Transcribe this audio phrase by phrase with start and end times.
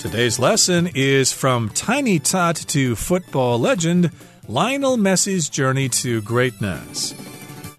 [0.00, 4.10] Today's lesson is from Tiny Tot to football legend
[4.48, 7.14] Lionel Messi's journey to greatness.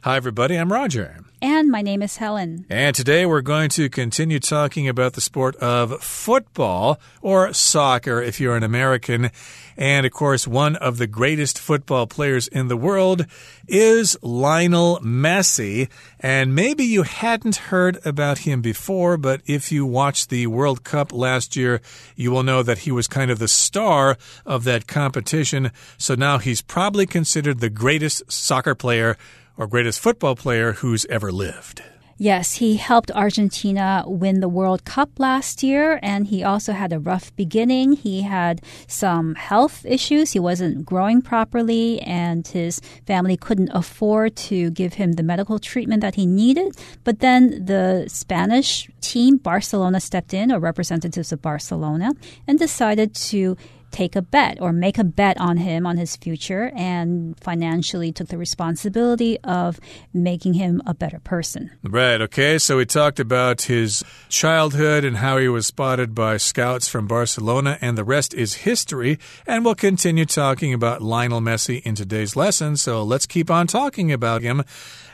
[0.01, 1.20] Hi, everybody, I'm Roger.
[1.43, 2.67] And my name is Helen.
[2.69, 8.39] And today we're going to continue talking about the sport of football or soccer if
[8.39, 9.31] you're an American.
[9.75, 13.25] And of course, one of the greatest football players in the world
[13.67, 15.89] is Lionel Messi.
[16.19, 21.11] And maybe you hadn't heard about him before, but if you watched the World Cup
[21.11, 21.81] last year,
[22.15, 24.15] you will know that he was kind of the star
[24.45, 25.71] of that competition.
[25.97, 29.17] So now he's probably considered the greatest soccer player
[29.57, 31.81] or greatest football player who's ever lived.
[32.21, 36.99] Yes, he helped Argentina win the World Cup last year, and he also had a
[36.99, 37.93] rough beginning.
[37.93, 40.33] He had some health issues.
[40.33, 46.01] He wasn't growing properly, and his family couldn't afford to give him the medical treatment
[46.01, 46.77] that he needed.
[47.03, 52.11] But then the Spanish team, Barcelona, stepped in, or representatives of Barcelona,
[52.45, 53.57] and decided to
[53.91, 58.27] take a bet or make a bet on him on his future and financially took
[58.29, 59.79] the responsibility of
[60.13, 61.71] making him a better person.
[61.83, 62.57] Right, okay.
[62.57, 67.77] So we talked about his childhood and how he was spotted by scouts from Barcelona,
[67.81, 69.19] and the rest is history.
[69.45, 72.77] And we'll continue talking about Lionel Messi in today's lesson.
[72.77, 74.63] So let's keep on talking about him.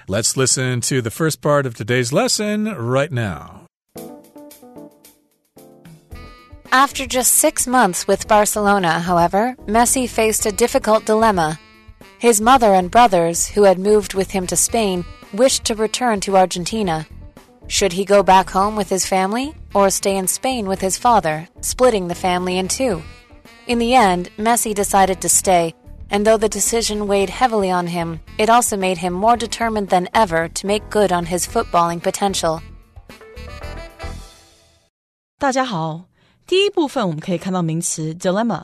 [0.07, 3.66] Let's listen to the first part of today's lesson right now.
[6.70, 11.58] After just six months with Barcelona, however, Messi faced a difficult dilemma.
[12.18, 16.36] His mother and brothers, who had moved with him to Spain, wished to return to
[16.36, 17.06] Argentina.
[17.68, 21.48] Should he go back home with his family or stay in Spain with his father,
[21.60, 23.02] splitting the family in two?
[23.66, 25.74] In the end, Messi decided to stay,
[26.10, 30.08] and though the decision weighed heavily on him, it also made him more determined than
[30.14, 32.62] ever to make good on his footballing potential.
[35.38, 36.04] 大家好。
[36.46, 38.62] 第一部分我们可以看到名词 dilemma，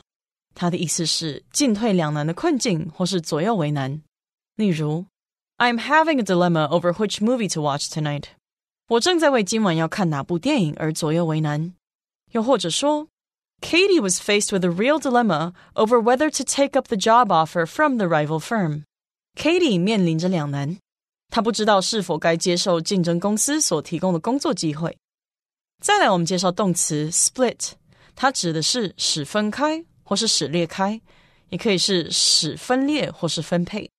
[0.53, 4.01] 它的意思是进退两难的困境或是左右为难。
[4.55, 5.05] 例如，
[5.57, 8.25] I'm having a dilemma over which movie to watch tonight。
[8.89, 11.73] 我正在为今晚要看哪部电影而左右为难。
[12.31, 13.07] 又或者说，
[13.61, 17.97] Katie was faced with a real dilemma over whether to take up the job offer from
[17.97, 20.77] the rival firm。Katie 面临着两难，
[21.29, 24.97] 她不知道是否该接受竞争公司所提供的工作机会。
[25.83, 27.71] 再来，我们介绍动词 split，
[28.15, 31.01] 它指的是使分开或是使裂开，
[31.49, 33.89] 也可以是使分裂或是分配。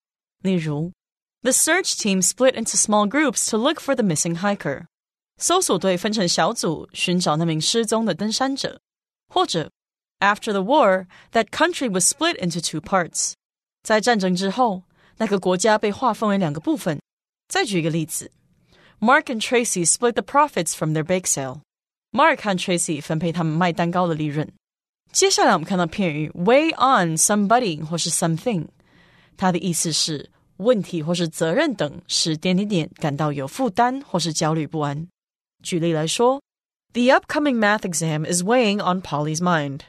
[0.42, 0.92] 例如，
[1.42, 4.84] The search team split into small groups to look for the missing hiker。
[5.38, 8.78] 搜索队分成小组寻找那名失踪的登山者。
[9.32, 9.70] 或者，
[10.18, 13.32] After the war, that country was split into two parts。
[13.82, 14.82] 在战争之后，
[15.16, 17.00] 那个国家被划分为两个部分。
[17.48, 18.30] 再举一个例子，
[19.00, 21.62] Mark and Tracy split the profits from their bake sale。
[22.14, 24.50] Mark 和 Tracy 分配他们卖蛋糕的利润。
[25.12, 28.66] 接下来我们看到片语 weigh on somebody 或是 something，
[29.36, 35.08] 它的意思是问题或是责任等使点点点感到有负担或是焦虑不安。
[35.62, 36.40] 举例来说，
[36.92, 39.80] The upcoming math exam is weighing on Polly's mind。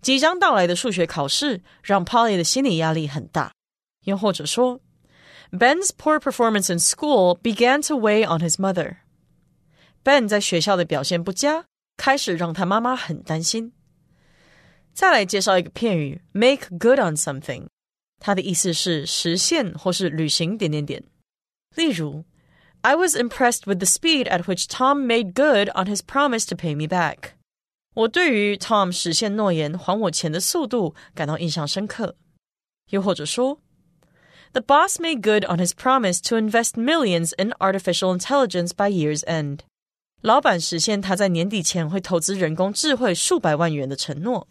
[0.00, 3.52] 即将到来的数学考试让 Polly 的心理压力很大。
[4.04, 4.80] 又或者说，
[5.52, 8.96] Ben's poor performance in school began to weigh on his mother。
[10.06, 11.64] Ben 在学校的表现不佳，
[11.96, 13.72] 开始让他妈妈很担心。
[14.92, 17.66] 再来介绍一个片语，make good on something，
[18.18, 21.04] 它的意思是实现或是履行点点点。
[21.74, 22.24] 例如，
[22.82, 26.76] I was impressed with the speed at which Tom made good on his promise to pay
[26.76, 27.34] me back。
[27.94, 32.16] 我对于 Tom 实现诺言还我钱的速度感到印象深刻。
[32.90, 33.60] 又或者说，
[34.52, 39.60] The boss made good on his promise to invest millions in artificial intelligence by year's end。
[40.22, 44.46] 老板实现他在年底前会投资人工智慧数百万元的承诺。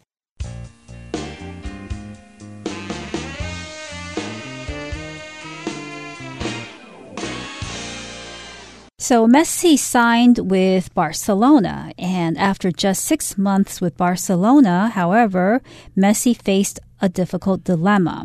[8.98, 15.60] So Messi signed with Barcelona, and after just six months with Barcelona, however,
[15.96, 18.24] Messi faced a difficult dilemma.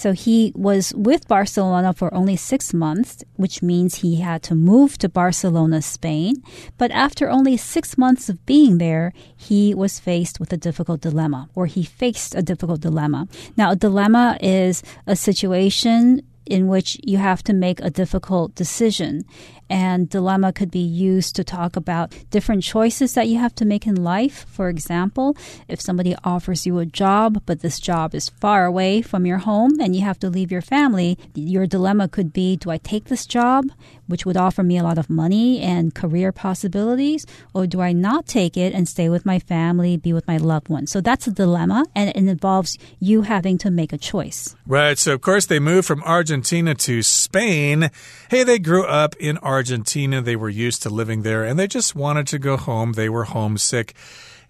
[0.00, 4.96] So he was with Barcelona for only six months, which means he had to move
[4.96, 6.42] to Barcelona, Spain.
[6.78, 11.50] But after only six months of being there, he was faced with a difficult dilemma,
[11.54, 13.28] or he faced a difficult dilemma.
[13.58, 19.24] Now, a dilemma is a situation in which you have to make a difficult decision.
[19.70, 23.86] And dilemma could be used to talk about different choices that you have to make
[23.86, 24.44] in life.
[24.48, 25.36] For example,
[25.68, 29.80] if somebody offers you a job, but this job is far away from your home
[29.80, 33.26] and you have to leave your family, your dilemma could be do I take this
[33.26, 33.66] job,
[34.10, 37.24] which would offer me a lot of money and career possibilities,
[37.54, 40.68] or do I not take it and stay with my family, be with my loved
[40.68, 40.90] ones?
[40.90, 44.54] So that's a dilemma, and it involves you having to make a choice.
[44.66, 44.98] Right.
[44.98, 47.90] So, of course, they moved from Argentina to Spain.
[48.28, 50.20] Hey, they grew up in Argentina.
[50.20, 52.92] They were used to living there and they just wanted to go home.
[52.92, 53.94] They were homesick.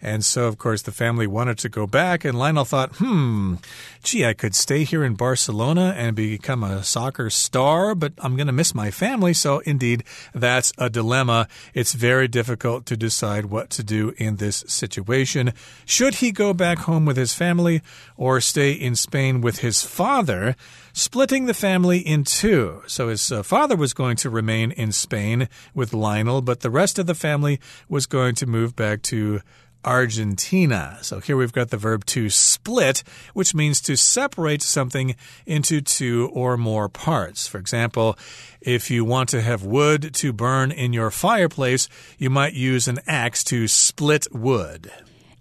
[0.02, 3.56] And so, of course, the family wanted to go back, and Lionel thought, hmm,
[4.02, 8.46] gee, I could stay here in Barcelona and become a soccer star, but I'm going
[8.46, 9.34] to miss my family.
[9.34, 10.04] So, indeed,
[10.34, 11.48] that's a dilemma.
[11.74, 15.52] It's very difficult to decide what to do in this situation.
[15.84, 17.82] Should he go back home with his family
[18.16, 20.56] or stay in Spain with his father?
[20.92, 22.82] splitting the family in two.
[22.86, 26.98] So his uh, father was going to remain in Spain with Lionel, but the rest
[26.98, 29.40] of the family was going to move back to
[29.84, 30.98] Argentina.
[31.02, 33.02] So here we've got the verb to split,
[33.34, 35.16] which means to separate something
[35.46, 37.46] into two or more parts.
[37.46, 38.18] For example,
[38.60, 41.88] if you want to have wood to burn in your fireplace,
[42.18, 44.90] you might use an axe to split wood.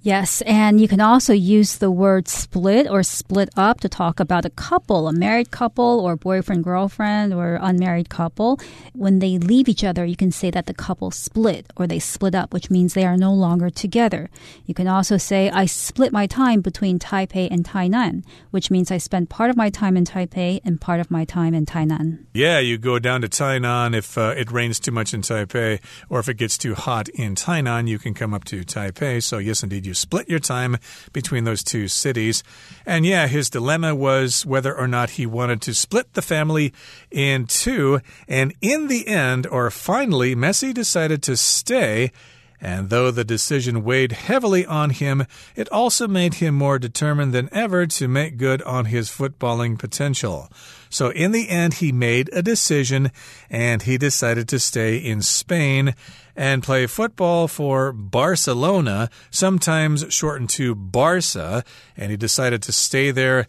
[0.01, 4.45] Yes, and you can also use the word split or split up to talk about
[4.45, 8.61] a couple, a married couple or boyfriend, girlfriend, or unmarried couple.
[8.93, 12.33] When they leave each other, you can say that the couple split or they split
[12.33, 14.29] up, which means they are no longer together.
[14.65, 18.99] You can also say, I split my time between Taipei and Tainan, which means I
[18.99, 22.25] spend part of my time in Taipei and part of my time in Tainan.
[22.33, 26.21] Yeah, you go down to Tainan if uh, it rains too much in Taipei, or
[26.21, 29.21] if it gets too hot in Tainan, you can come up to Taipei.
[29.21, 30.77] So, yes, indeed, you split your time
[31.11, 32.43] between those two cities.
[32.85, 36.73] And yeah, his dilemma was whether or not he wanted to split the family
[37.11, 37.99] in two.
[38.27, 42.11] And in the end, or finally, Messi decided to stay.
[42.61, 45.25] And though the decision weighed heavily on him,
[45.55, 50.51] it also made him more determined than ever to make good on his footballing potential.
[50.89, 53.11] So, in the end, he made a decision
[53.49, 55.95] and he decided to stay in Spain
[56.39, 61.65] and play football for Barcelona, sometimes shortened to Barca.
[61.97, 63.45] And he decided to stay there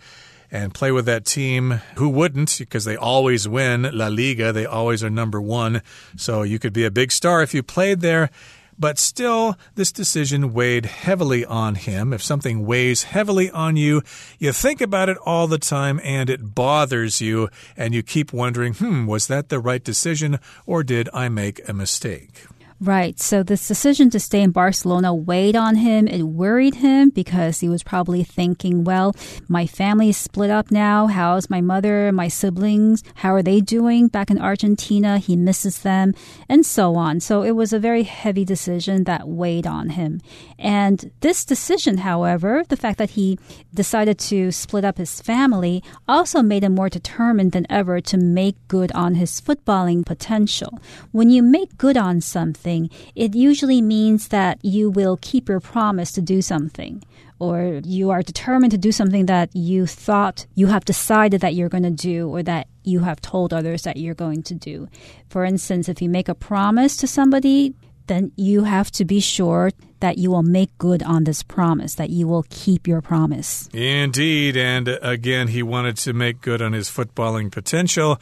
[0.51, 1.83] and play with that team.
[1.95, 2.57] Who wouldn't?
[2.59, 4.53] Because they always win La Liga.
[4.53, 5.83] They always are number one.
[6.17, 8.29] So you could be a big star if you played there.
[8.77, 12.13] But still, this decision weighed heavily on him.
[12.13, 14.03] If something weighs heavily on you,
[14.41, 18.75] you think about it all the time and it bothers you, and you keep wondering,
[18.75, 22.47] hmm, was that the right decision or did I make a mistake?
[22.83, 23.21] Right.
[23.21, 26.09] So this decision to stay in Barcelona weighed on him.
[26.09, 29.15] It worried him because he was probably thinking, well,
[29.49, 31.07] my family is split up now.
[31.07, 33.05] How's my mother, my siblings?
[33.17, 35.19] How are they doing back in Argentina?
[35.19, 36.15] He misses them
[36.49, 37.21] and so on.
[37.21, 40.23] So it was a very heavy decision that weighed on him.
[40.59, 43.39] And this decision, however, the fact that he
[43.75, 48.57] decided to split up his family also made him more determined than ever to make
[48.69, 50.79] good on his footballing potential.
[51.13, 55.61] When you make good on something, something, it usually means that you will keep your
[55.61, 57.03] promise to do something
[57.39, 61.71] or you are determined to do something that you thought you have decided that you're
[61.71, 64.89] going to do or that you have told others that you're going to do.
[65.29, 67.75] For instance, if you make a promise to somebody,
[68.09, 69.71] then you have to be sure
[70.01, 73.69] that you will make good on this promise, that you will keep your promise.
[73.73, 74.57] Indeed.
[74.57, 78.21] And again, he wanted to make good on his footballing potential.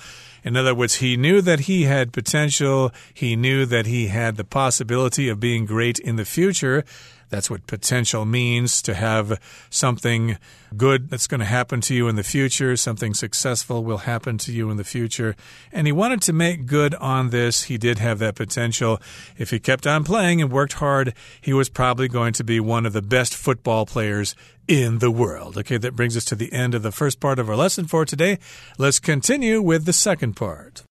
[0.49, 2.91] In other words, he knew that he had potential.
[3.13, 6.87] He knew that he had the possibility of being great in the future.
[7.31, 9.41] That's what potential means to have
[9.71, 10.39] something
[10.77, 14.53] good that's going to happen to you in the future, something successful will happen to
[14.53, 15.37] you in the future.
[15.73, 17.65] And he wanted to make good on this.
[17.65, 19.01] He did have that potential.
[19.37, 22.87] If he kept on playing and worked hard, he was probably going to be one
[22.87, 24.35] of the best football players
[24.67, 25.57] in the world.
[25.57, 28.05] Okay, that brings us to the end of the first part of our lesson for
[28.05, 28.39] today.
[28.77, 30.85] Let's continue with the second part.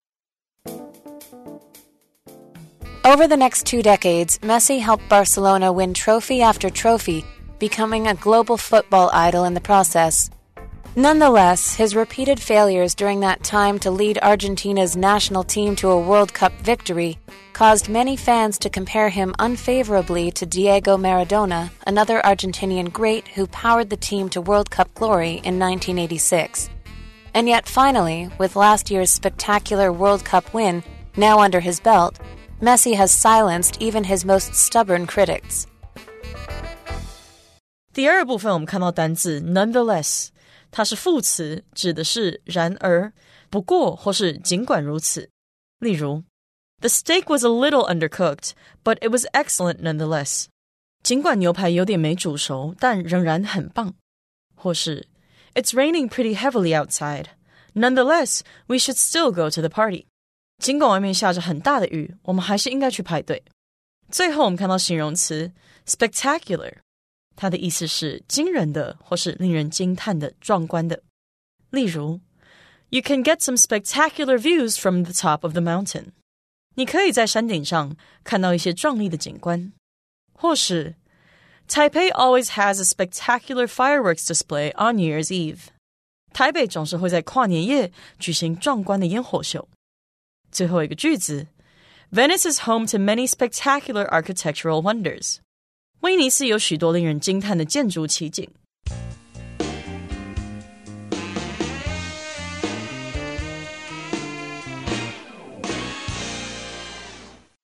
[3.08, 7.24] Over the next two decades, Messi helped Barcelona win trophy after trophy,
[7.58, 10.30] becoming a global football idol in the process.
[10.94, 16.34] Nonetheless, his repeated failures during that time to lead Argentina's national team to a World
[16.34, 17.18] Cup victory
[17.54, 23.90] caused many fans to compare him unfavorably to Diego Maradona, another Argentinian great who powered
[23.90, 26.70] the team to World Cup glory in 1986.
[27.34, 30.84] And yet, finally, with last year's spectacular World Cup win
[31.16, 32.20] now under his belt,
[32.61, 35.65] Messi has silenced even his most stubborn critics.
[37.93, 40.29] 第二部分我们看到单字 nonetheless，
[40.71, 43.13] 它是副词，指的是然而、
[43.51, 45.29] 不过或是尽管如此。
[45.79, 46.23] 例如
[46.81, 50.47] The steak was a little undercooked, but it was excellent nonetheless.
[51.03, 53.95] 尽管牛排有点没煮熟，但仍然很棒。
[54.55, 55.07] 或是
[55.55, 57.27] It's raining pretty heavily outside.
[57.75, 60.07] Nonetheless, we should still go to the party.
[60.59, 63.43] 尽管外面下着很大的雨，我们还是应该去排队。
[64.11, 65.53] 最后，我们看到形容词
[65.87, 66.75] spectacular，
[67.35, 71.03] 它的意思是惊人的，或是令人惊叹的、壮观的。
[71.71, 72.21] 例如，
[72.91, 76.09] You can get some spectacular views from the top of the mountain.
[76.75, 79.73] 你可以在山顶上看到一些壮丽的景观，
[80.35, 80.97] 或是
[81.67, 85.69] Taipei always has a spectacular fireworks display on New Year's Eve。
[86.35, 89.67] 台北总是会在跨年夜举行壮观的烟火秀。
[90.51, 91.47] 最后一个句子，
[92.13, 95.37] Venice is home to many spectacular architectural wonders。
[96.01, 98.49] 威尼斯有许多令人惊叹的建筑奇景。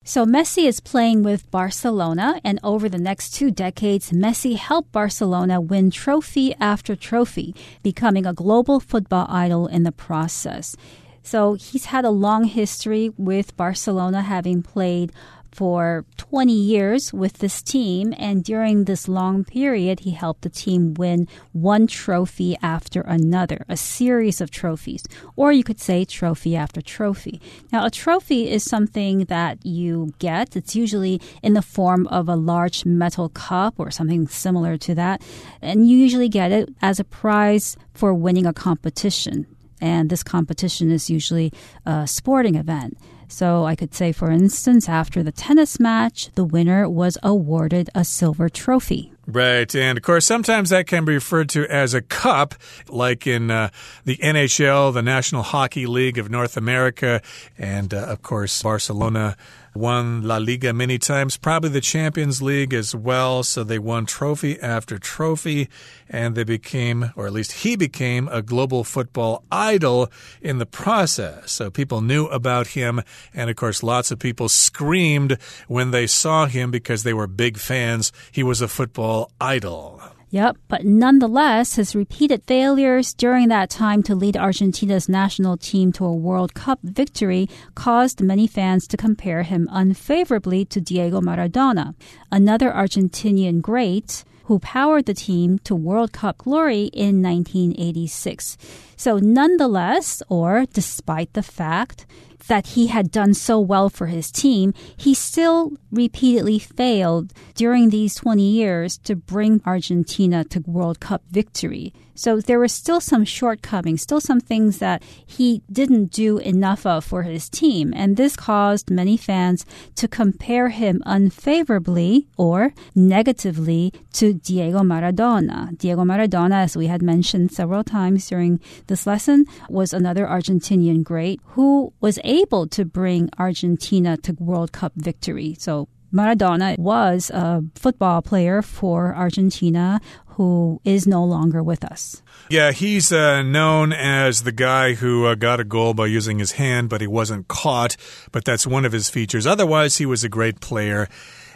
[0.05, 5.61] So Messi is playing with Barcelona, and over the next two decades, Messi helped Barcelona
[5.61, 10.75] win trophy after trophy, becoming a global football idol in the process.
[11.24, 15.12] So he's had a long history with Barcelona, having played
[15.54, 18.14] for 20 years with this team.
[18.18, 23.78] And during this long period, he helped the team win one trophy after another, a
[23.78, 25.04] series of trophies.
[25.36, 27.40] Or you could say trophy after trophy.
[27.72, 30.56] Now, a trophy is something that you get.
[30.56, 35.22] It's usually in the form of a large metal cup or something similar to that.
[35.62, 39.53] And you usually get it as a prize for winning a competition.
[39.84, 41.52] And this competition is usually
[41.86, 42.98] a sporting event.
[43.28, 48.06] So I could say, for instance, after the tennis match, the winner was awarded a
[48.06, 49.13] silver trophy.
[49.26, 49.74] Right.
[49.74, 52.56] And of course, sometimes that can be referred to as a cup,
[52.90, 53.70] like in uh,
[54.04, 57.22] the NHL, the National Hockey League of North America.
[57.58, 59.38] And uh, of course, Barcelona
[59.76, 63.44] won La Liga many times, probably the Champions League as well.
[63.44, 65.70] So they won trophy after trophy,
[66.10, 70.12] and they became, or at least he became, a global football idol
[70.42, 71.52] in the process.
[71.52, 73.02] So people knew about him,
[73.34, 75.38] and of course, lots of people screamed
[75.68, 78.12] when they saw him because they were big fans.
[78.32, 80.02] He was a football idol.
[80.34, 86.06] Yep, but nonetheless, his repeated failures during that time to lead Argentina's national team to
[86.06, 91.94] a World Cup victory caused many fans to compare him unfavorably to Diego Maradona,
[92.32, 98.58] another Argentinian great who powered the team to World Cup glory in 1986.
[98.98, 102.06] So, nonetheless, or despite the fact
[102.48, 108.16] that he had done so well for his team, he still repeatedly failed during these
[108.16, 111.94] 20 years to bring Argentina to World Cup victory.
[112.16, 117.04] So there were still some shortcomings, still some things that he didn't do enough of
[117.04, 117.94] for his team.
[117.96, 119.66] And this caused many fans
[119.96, 125.78] to compare him unfavorably or negatively to Diego Maradona.
[125.78, 131.40] Diego Maradona, as we had mentioned several times during this lesson, was another Argentinian great
[131.44, 135.56] who was able to bring Argentina to World Cup victory.
[135.60, 140.00] So Maradona was a football player for Argentina
[140.36, 142.22] who is no longer with us.
[142.50, 146.54] Yeah, he's uh, known as the guy who uh, got a goal by using his
[146.54, 147.96] hand, but he wasn't caught.
[148.32, 149.48] But that's one of his features.
[149.48, 151.08] Otherwise, he was a great player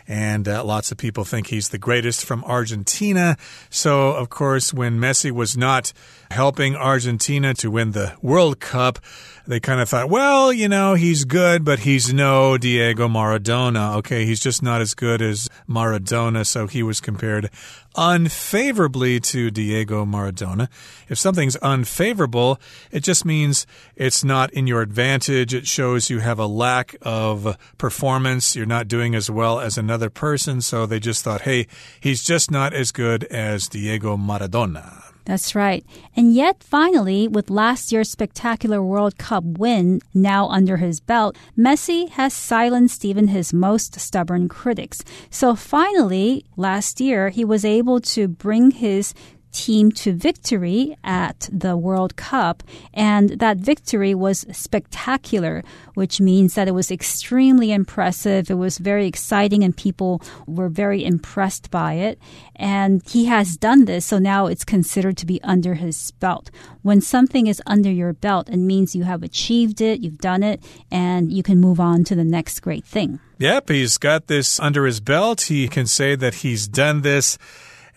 [0.08, 3.36] and uh, lots of people think he's the greatest from Argentina.
[3.70, 5.92] So, of course, when Messi was not
[6.32, 9.00] helping Argentina to win the World Cup,
[9.46, 13.96] they kind of thought, well, you know, he's good, but he's no Diego Maradona.
[13.98, 17.50] Okay, he's just not as good as Maradona, so he was compared
[17.98, 20.70] unfavorably to Diego Maradona.
[21.10, 22.60] If something's unfavorable,
[22.92, 25.54] it just means it's not in your advantage.
[25.54, 28.56] It shows you have a lack of performance.
[28.56, 31.68] You're not doing as well as another person, so they just thought, hey,
[32.00, 35.04] he's just not as good as Diego Maradona.
[35.28, 35.86] That's right.
[36.16, 42.08] And yet, finally, with last year's spectacular World Cup win now under his belt, Messi
[42.12, 45.04] has silenced even his most stubborn critics.
[45.30, 49.14] So finally, last year, he was able to bring his
[49.58, 52.62] team to victory at the World Cup.
[52.94, 55.64] And that victory was spectacular,
[55.96, 58.52] which means that it was extremely impressive.
[58.52, 62.20] It was very exciting and people were very impressed by it.
[62.56, 66.52] And he has done this, so now it's considered to be under his belt.
[66.84, 70.64] When something is under your belt, it means you have achieved it, you've done it,
[70.92, 73.20] and you can move on to the next great thing.
[73.40, 75.42] Yep, he's got this under his belt.
[75.42, 77.38] He can say that he's done this.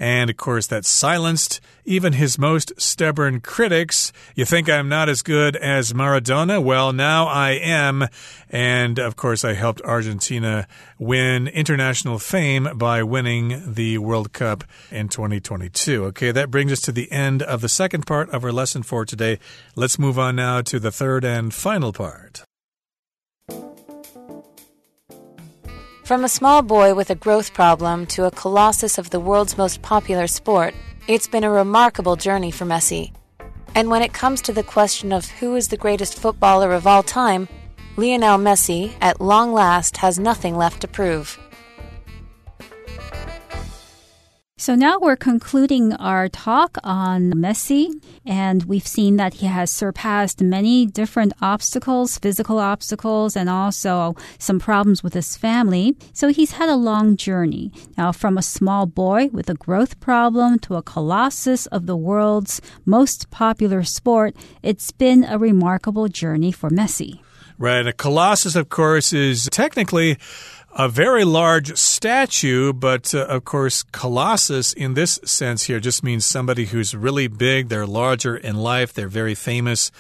[0.00, 4.14] And of course, that silenced even his most stubborn critics.
[4.34, 6.62] You think I'm not as good as Maradona?
[6.62, 8.08] Well, now I am.
[8.48, 10.66] And of course, I helped Argentina
[10.98, 16.06] win international fame by winning the World Cup in 2022.
[16.06, 19.04] Okay, that brings us to the end of the second part of our lesson for
[19.04, 19.38] today.
[19.76, 22.42] Let's move on now to the third and final part.
[26.10, 29.80] From a small boy with a growth problem to a colossus of the world's most
[29.80, 30.74] popular sport,
[31.06, 33.12] it's been a remarkable journey for Messi.
[33.76, 37.04] And when it comes to the question of who is the greatest footballer of all
[37.04, 37.48] time,
[37.96, 41.38] Lionel Messi, at long last, has nothing left to prove.
[44.60, 47.94] So now we're concluding our talk on Messi,
[48.26, 54.58] and we've seen that he has surpassed many different obstacles, physical obstacles, and also some
[54.58, 55.96] problems with his family.
[56.12, 57.72] So he's had a long journey.
[57.96, 62.60] Now, from a small boy with a growth problem to a colossus of the world's
[62.84, 67.20] most popular sport, it's been a remarkable journey for Messi.
[67.60, 67.86] Right.
[67.86, 70.16] A colossus, of course, is technically
[70.72, 76.24] a very large statue, but uh, of course, Colossus in this sense here just means
[76.24, 77.68] somebody who's really big.
[77.68, 78.92] They're larger in life.
[78.92, 79.90] They're very famous.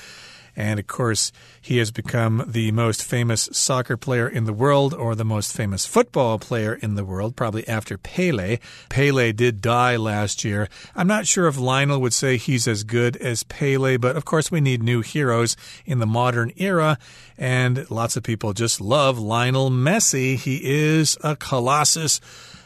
[0.56, 5.14] And of course, he has become the most famous soccer player in the world or
[5.14, 8.58] the most famous football player in the world, probably after Pele.
[8.88, 10.68] Pele did die last year.
[10.94, 14.50] I'm not sure if Lionel would say he's as good as Pele, but of course,
[14.50, 16.98] we need new heroes in the modern era.
[17.38, 20.36] And lots of people just love Lionel Messi.
[20.36, 22.20] He is a colossus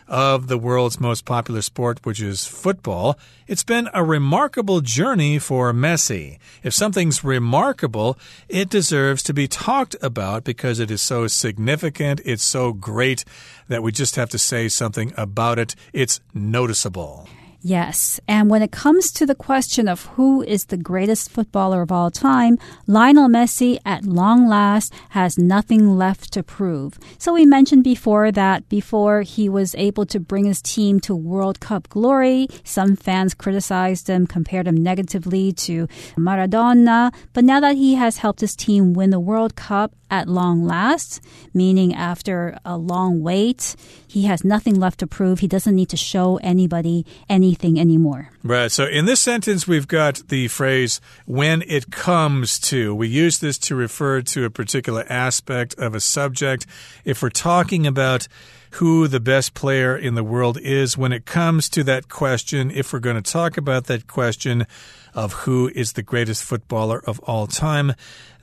[0.08, 3.18] of the world's most popular sport, which is football.
[3.46, 6.38] It's been a remarkable journey for Messi.
[6.62, 8.18] If something's remarkable,
[8.48, 13.24] it deserves to be talked about because it is so significant, it's so great
[13.68, 15.74] that we just have to say something about it.
[15.92, 17.28] It's noticeable.
[17.66, 18.20] Yes.
[18.28, 22.10] And when it comes to the question of who is the greatest footballer of all
[22.10, 26.98] time, Lionel Messi, at long last, has nothing left to prove.
[27.16, 31.60] So we mentioned before that before he was able to bring his team to World
[31.60, 37.14] Cup glory, some fans criticized him, compared him negatively to Maradona.
[37.32, 41.20] But now that he has helped his team win the World Cup at long last,
[41.52, 43.74] meaning after a long wait,
[44.06, 45.40] he has nothing left to prove.
[45.40, 48.30] He doesn't need to show anybody anything anymore.
[48.44, 48.70] Right.
[48.70, 52.94] So in this sentence, we've got the phrase when it comes to.
[52.94, 56.64] We use this to refer to a particular aspect of a subject.
[57.04, 58.28] If we're talking about
[58.74, 62.92] who the best player in the world is when it comes to that question, if
[62.92, 64.66] we're going to talk about that question
[65.14, 67.92] of who is the greatest footballer of all time,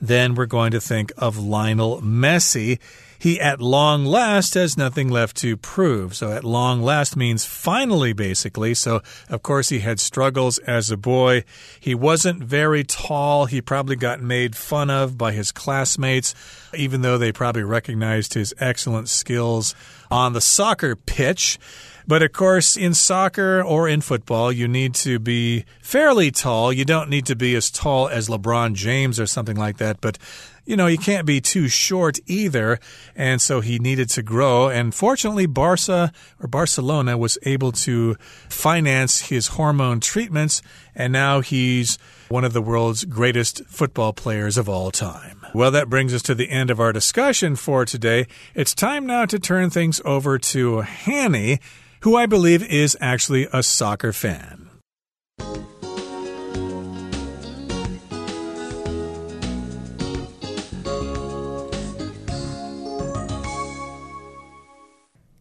[0.00, 2.78] then we're going to think of Lionel Messi
[3.22, 6.16] he at long last has nothing left to prove.
[6.16, 8.74] So at long last means finally, basically.
[8.74, 11.44] So, of course, he had struggles as a boy.
[11.78, 13.46] He wasn't very tall.
[13.46, 16.34] He probably got made fun of by his classmates,
[16.74, 19.76] even though they probably recognized his excellent skills
[20.12, 21.58] on the soccer pitch.
[22.06, 26.72] But of course, in soccer or in football, you need to be fairly tall.
[26.72, 30.00] You don't need to be as tall as LeBron James or something like that.
[30.00, 30.18] But
[30.64, 32.78] you know, you can't be too short either.
[33.16, 34.68] And so he needed to grow.
[34.68, 38.14] And fortunately, Barca or Barcelona was able to
[38.48, 40.62] finance his hormone treatments.
[40.94, 41.98] And now he's
[42.28, 45.41] one of the world's greatest football players of all time.
[45.54, 48.26] Well, that brings us to the end of our discussion for today.
[48.54, 51.60] It's time now to turn things over to Hanny,
[52.00, 54.70] who I believe is actually a soccer fan.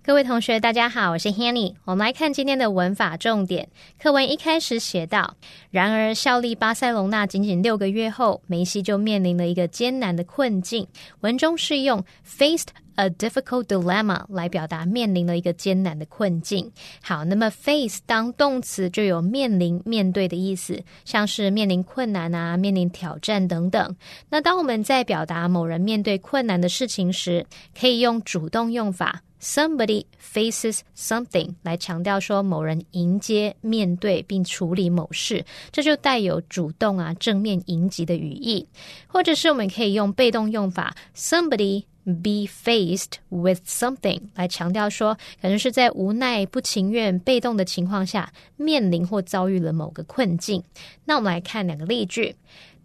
[0.04, 1.76] 各位同学，大家好，我是 Hanny。
[1.86, 3.70] 我们来看今天的文法重点。
[4.02, 5.36] 课文一开始写到：
[5.70, 10.88] 然而，效力巴塞隆纳仅仅六个月后，梅西就面临了一个艰难的困境。
[11.20, 16.72] 文中是用 faced a difficult dilemma 来表达面临了一个艰难的困境。
[17.04, 23.96] 好，那么 face 当动词就有面临、面对的意思，像是面临困难啊、面临挑战等等。
[24.32, 27.46] 那当我们在表达某人面对困难的事情时，
[27.80, 29.22] 可以用主动用法。
[29.42, 38.68] Somebody faces something 来强调说某人迎接、面对并处理某事，这就带有主动啊、正面迎击的语义。
[39.08, 50.64] 或者是我们可以用被动用法，somebody be faced with something 来强调说，可能是在无奈、不情愿、被动的情况下面临或遭遇了某个困境。
[51.06, 52.36] 那我们来看两个例句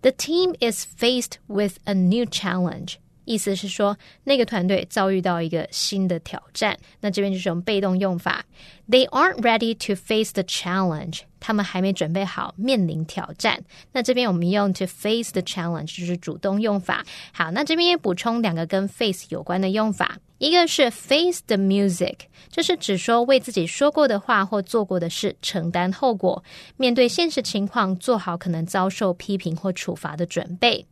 [0.00, 2.94] ：The team is faced with a new challenge.
[3.26, 6.78] 意思是说，那个团队遭遇到一个新的挑战。
[7.00, 8.46] 那这边就是用被动用法
[8.88, 11.22] They aren't ready to face the challenge.
[11.38, 13.62] 他们还没准备好面临挑战。
[13.92, 17.04] 那这边我们用 to face the challenge 就是主动用法。
[17.32, 20.18] 好，那这边也补充两个跟 face 有关的用法。
[20.38, 22.16] 一个是 face the music，
[22.50, 26.44] 这是指说为自己说过的话或做过的事承担后果，
[26.76, 30.84] 面对现实情况做好可能遭受批评或处罚的准备。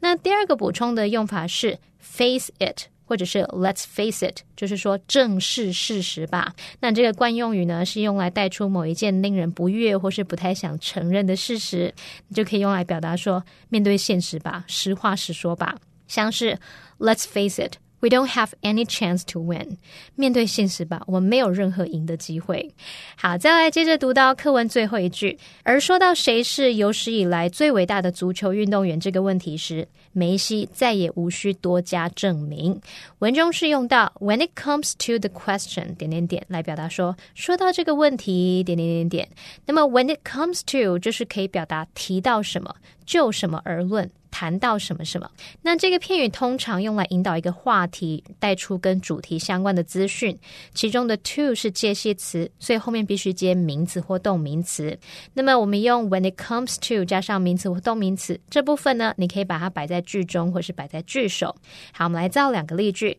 [0.00, 2.88] 那第二个补充的用法是 face it。
[3.08, 6.52] 或者是 Let's face it，就是说正视事实吧。
[6.80, 11.94] 那这个惯用语呢，是用来带出某一件令人不悦或是不太想承认的事实，
[12.26, 15.76] 你就可以用来表达说面对现实吧，实话实说吧。
[16.08, 16.58] 像是
[16.98, 17.74] Let's face it。
[18.06, 19.78] We don't have any chance to win。
[20.14, 22.72] 面对现实吧，我们没有任何赢的机会。
[23.16, 25.36] 好，再来接着读到课文最后一句。
[25.64, 32.80] 而说到谁是有史以来最伟大的足球运动员这个问题时，梅西再也无需多加证明。
[33.18, 39.28] 文中是用到 When it comes to the question 点点点来表达说，说到这个问题点点点点。
[39.64, 42.72] 那么 When it comes to 就是可以表达提到什么，
[43.04, 44.08] 就什么而论。
[44.36, 45.30] 谈到什么什么，
[45.62, 50.38] 那这个片语通常用来引导一个话题，带出跟主题相关的资讯。
[50.74, 54.98] 其中的 to 是介系词，所以后面必须接名词或动名词。
[55.32, 61.56] 那么我们用 when it comes to 加上名词或动名词这部分呢，你可以把它摆在句中，或是摆在句首。
[61.92, 63.16] 好，我们来造两个例句。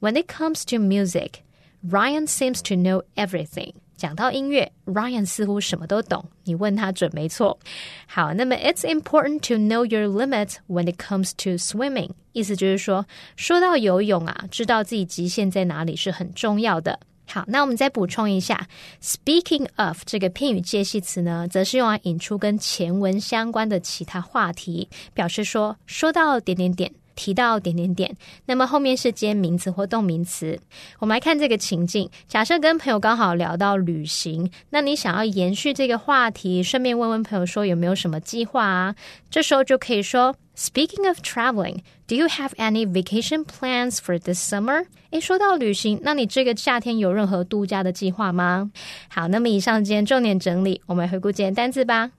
[0.00, 1.42] When it comes to music,
[1.86, 3.74] Ryan seems to know everything.
[3.96, 6.24] 讲到音乐，Ryan 似乎什么都懂。
[6.44, 7.58] 你问他准没错。
[8.06, 12.10] 好，那么 It's important to know your limits when it comes to swimming。
[12.32, 16.98] 意思就是说，说到游泳啊，知道自己极限在哪里是很重要的。
[17.26, 18.68] 好，那我们再补充一下
[19.00, 26.92] ，Speaking of 这个片语介系词呢，则是用来引出跟前文相关的其他话题，表示说说到点点点。
[27.14, 30.58] 提到点点点，那么后面是接名词或动名词。
[30.98, 38.94] 我们来看这个情境：假设跟朋友刚好聊到旅行，那你想要延续这个话题，顺便问问朋友说有没有什么计划啊？
[39.30, 44.86] 这时候就可以说：Speaking of traveling, do you have any vacation plans for this summer？
[45.10, 48.70] 诶，说到旅行，那你这个夏天有任何度假的计划吗？
[49.08, 52.10] 好，那么以上今天重点整理，我们回顾今天单词吧。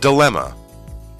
[0.00, 0.52] Dilemma.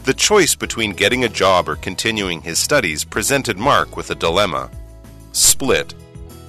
[0.07, 4.71] The choice between getting a job or continuing his studies presented Mark with a dilemma.
[5.33, 5.95] Split.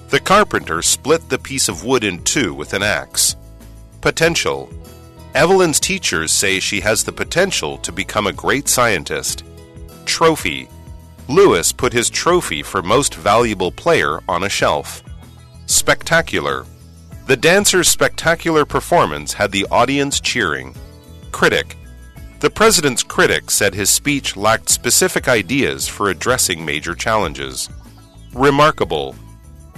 [0.09, 3.35] The carpenter split the piece of wood in two with an axe.
[3.99, 4.69] Potential.
[5.33, 9.43] Evelyn's teachers say she has the potential to become a great scientist.
[10.05, 10.69] Trophy.
[11.27, 15.01] Lewis put his trophy for most valuable player on a shelf.
[15.65, 16.67] Spectacular.
[17.25, 20.75] The dancer's spectacular performance had the audience cheering.
[21.31, 21.75] Critic.
[22.39, 27.67] The president's critics said his speech lacked specific ideas for addressing major challenges.
[28.31, 29.15] Remarkable.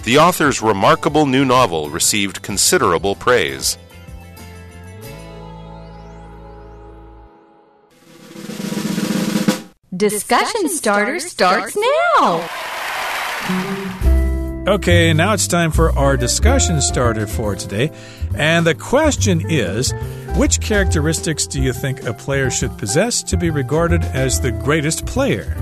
[0.03, 3.77] The author's remarkable new novel received considerable praise.
[9.95, 11.77] Discussion starter starts
[12.19, 12.49] now.
[14.67, 17.91] Okay, now it's time for our discussion starter for today.
[18.35, 19.93] And the question is
[20.39, 25.05] which characteristics do you think a player should possess to be regarded as the greatest
[25.05, 25.53] player?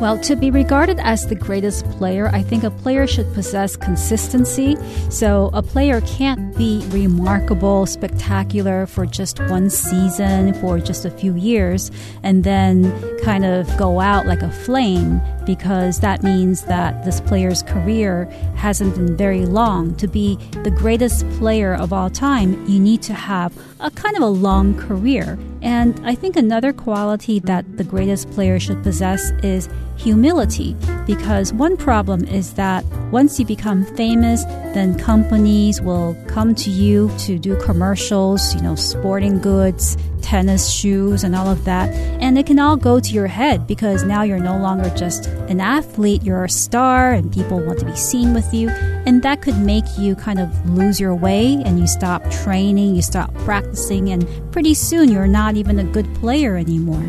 [0.00, 4.74] Well, to be regarded as the greatest player, I think a player should possess consistency.
[5.10, 11.36] So a player can't be remarkable, spectacular for just one season, for just a few
[11.36, 11.90] years,
[12.22, 15.20] and then kind of go out like a flame
[15.54, 19.96] because that means that this player's career hasn't been very long.
[19.96, 24.22] To be the greatest player of all time, you need to have a kind of
[24.22, 25.36] a long career.
[25.60, 31.76] And I think another quality that the greatest player should possess is humility because one
[31.76, 37.60] problem is that once you become famous, then companies will come to you to do
[37.60, 41.90] commercials, you know, sporting goods, tennis shoes, and all of that.
[42.22, 45.60] And it can all go to your head because now you're no longer just an
[45.60, 48.68] athlete, you're a star and people want to be seen with you.
[48.70, 53.02] And that could make you kind of lose your way and you stop training, you
[53.02, 57.04] stop practicing, and pretty soon you're not even a good player anymore.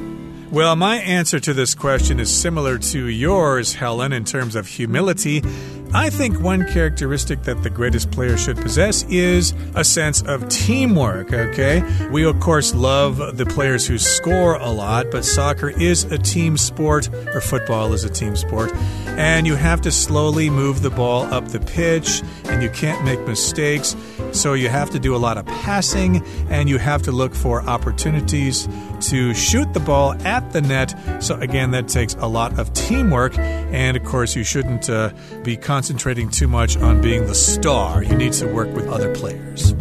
[0.52, 5.42] Well, my answer to this question is similar to yours, Helen, in terms of humility.
[5.94, 11.34] I think one characteristic that the greatest player should possess is a sense of teamwork,
[11.34, 11.84] okay?
[12.10, 16.58] We, of course, love the players who score a lot, but soccer is a team
[16.58, 18.74] sport, or football is a team sport,
[19.18, 23.20] and you have to slowly move the ball up the pitch, and you can't make
[23.28, 23.98] mistakes.
[24.32, 27.62] So you have to do a lot of passing, and you have to look for
[27.64, 28.66] opportunities
[29.02, 30.96] to shoot the ball at the net.
[31.22, 35.12] So, again, that takes a lot of teamwork, and of course, you shouldn't uh,
[35.44, 38.04] be concentrating too much on being the star.
[38.04, 39.74] You need to work with other players.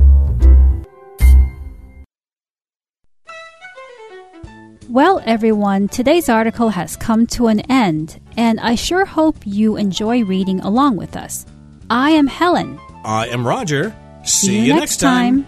[4.89, 10.25] Well, everyone, today's article has come to an end, and I sure hope you enjoy
[10.25, 11.45] reading along with us.
[11.91, 12.81] I am Helen.
[13.05, 13.95] I am Roger.
[14.25, 15.47] See, you, next time.